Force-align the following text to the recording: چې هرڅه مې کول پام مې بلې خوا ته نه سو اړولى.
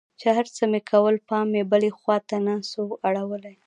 چې 0.19 0.27
هرڅه 0.37 0.63
مې 0.71 0.81
کول 0.91 1.15
پام 1.27 1.45
مې 1.53 1.63
بلې 1.71 1.89
خوا 1.97 2.17
ته 2.29 2.37
نه 2.45 2.55
سو 2.71 2.83
اړولى. 3.07 3.53